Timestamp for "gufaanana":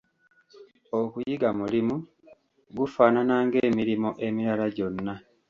2.77-3.35